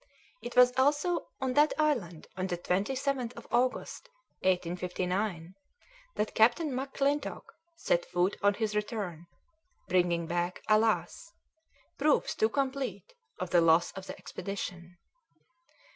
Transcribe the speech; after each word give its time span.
It 0.41 0.55
was 0.55 0.73
also 0.77 1.27
on 1.39 1.53
that 1.53 1.73
island 1.77 2.25
on 2.35 2.47
the 2.47 2.57
27th 2.57 3.33
of 3.35 3.45
August, 3.51 4.09
1859, 4.39 5.53
that 6.15 6.33
Captain 6.33 6.71
McClintock 6.71 7.43
set 7.75 8.05
foot 8.05 8.35
on 8.41 8.55
his 8.55 8.75
return, 8.75 9.27
bringing 9.87 10.25
back, 10.25 10.63
alas! 10.67 11.33
proofs 11.99 12.33
too 12.33 12.49
complete 12.49 13.13
of 13.39 13.51
the 13.51 13.61
loss 13.61 13.91
of 13.91 14.07
the 14.07 14.17
expedition. 14.17 14.97